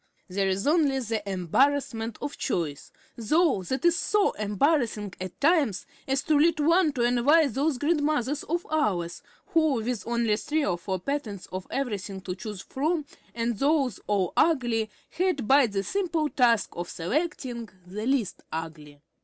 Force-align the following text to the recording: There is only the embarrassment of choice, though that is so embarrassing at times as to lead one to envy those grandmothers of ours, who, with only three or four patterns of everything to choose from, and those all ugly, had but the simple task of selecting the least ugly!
There 0.27 0.47
is 0.49 0.65
only 0.65 0.97
the 0.99 1.21
embarrassment 1.29 2.17
of 2.23 2.35
choice, 2.35 2.91
though 3.15 3.61
that 3.61 3.85
is 3.85 3.95
so 3.97 4.31
embarrassing 4.31 5.13
at 5.21 5.39
times 5.39 5.85
as 6.07 6.23
to 6.23 6.39
lead 6.39 6.59
one 6.59 6.91
to 6.93 7.03
envy 7.03 7.45
those 7.49 7.77
grandmothers 7.77 8.41
of 8.45 8.65
ours, 8.71 9.21
who, 9.53 9.73
with 9.73 10.07
only 10.07 10.37
three 10.37 10.65
or 10.65 10.79
four 10.79 10.99
patterns 10.99 11.45
of 11.51 11.67
everything 11.69 12.19
to 12.21 12.33
choose 12.33 12.61
from, 12.61 13.05
and 13.35 13.59
those 13.59 13.99
all 14.07 14.33
ugly, 14.35 14.89
had 15.11 15.47
but 15.47 15.71
the 15.73 15.83
simple 15.83 16.29
task 16.29 16.69
of 16.73 16.89
selecting 16.89 17.69
the 17.85 18.07
least 18.07 18.41
ugly! 18.51 19.03